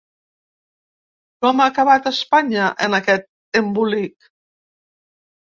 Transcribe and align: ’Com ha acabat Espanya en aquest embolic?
’Com 1.45 1.61
ha 1.63 1.67
acabat 1.73 2.07
Espanya 2.13 2.65
en 2.87 2.99
aquest 3.01 3.61
embolic? 3.63 4.33